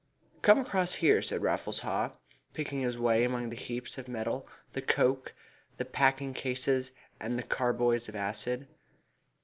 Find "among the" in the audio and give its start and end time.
3.23-3.55